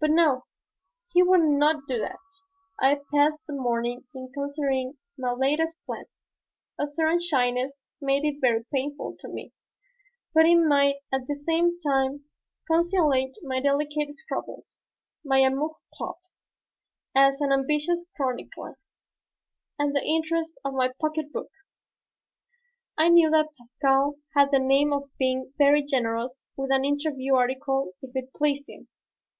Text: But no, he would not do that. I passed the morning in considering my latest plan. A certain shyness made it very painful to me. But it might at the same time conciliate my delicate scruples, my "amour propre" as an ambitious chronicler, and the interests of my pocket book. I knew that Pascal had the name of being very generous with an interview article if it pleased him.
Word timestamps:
But 0.00 0.10
no, 0.10 0.44
he 1.12 1.22
would 1.22 1.40
not 1.40 1.86
do 1.86 1.98
that. 2.00 2.18
I 2.78 3.00
passed 3.14 3.40
the 3.46 3.54
morning 3.54 4.04
in 4.12 4.30
considering 4.34 4.98
my 5.16 5.32
latest 5.32 5.76
plan. 5.86 6.04
A 6.78 6.86
certain 6.88 7.20
shyness 7.20 7.72
made 8.00 8.24
it 8.24 8.40
very 8.40 8.64
painful 8.74 9.16
to 9.20 9.28
me. 9.28 9.54
But 10.34 10.46
it 10.46 10.56
might 10.56 10.96
at 11.12 11.28
the 11.28 11.36
same 11.36 11.78
time 11.80 12.24
conciliate 12.66 13.36
my 13.42 13.60
delicate 13.60 14.14
scruples, 14.16 14.82
my 15.24 15.38
"amour 15.38 15.76
propre" 15.98 16.28
as 17.14 17.40
an 17.40 17.50
ambitious 17.52 18.04
chronicler, 18.16 18.78
and 19.78 19.94
the 19.94 20.04
interests 20.04 20.58
of 20.64 20.74
my 20.74 20.92
pocket 21.00 21.32
book. 21.32 21.50
I 22.98 23.08
knew 23.10 23.30
that 23.30 23.54
Pascal 23.56 24.16
had 24.36 24.50
the 24.50 24.58
name 24.58 24.92
of 24.92 25.08
being 25.18 25.54
very 25.56 25.82
generous 25.84 26.44
with 26.56 26.70
an 26.72 26.84
interview 26.84 27.34
article 27.34 27.92
if 28.02 28.10
it 28.14 28.34
pleased 28.34 28.68
him. 28.68 28.88